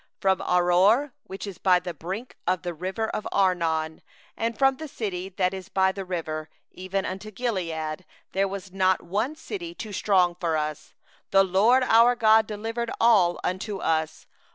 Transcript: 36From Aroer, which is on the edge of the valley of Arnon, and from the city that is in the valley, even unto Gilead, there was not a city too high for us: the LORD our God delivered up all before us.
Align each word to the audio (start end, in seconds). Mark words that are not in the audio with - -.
36From 0.19 0.37
Aroer, 0.49 1.11
which 1.25 1.45
is 1.45 1.59
on 1.63 1.81
the 1.83 1.89
edge 1.91 2.33
of 2.47 2.63
the 2.63 2.73
valley 2.73 3.09
of 3.13 3.27
Arnon, 3.31 4.01
and 4.35 4.57
from 4.57 4.77
the 4.77 4.87
city 4.87 5.29
that 5.29 5.53
is 5.53 5.67
in 5.67 5.93
the 5.93 6.03
valley, 6.03 6.47
even 6.71 7.05
unto 7.05 7.29
Gilead, 7.29 8.03
there 8.31 8.47
was 8.47 8.71
not 8.71 9.01
a 9.01 9.35
city 9.35 9.75
too 9.75 9.93
high 10.11 10.33
for 10.39 10.57
us: 10.57 10.95
the 11.29 11.43
LORD 11.43 11.83
our 11.83 12.15
God 12.15 12.47
delivered 12.47 12.89
up 12.89 12.97
all 12.99 13.39
before 13.43 13.83
us. 13.83 14.25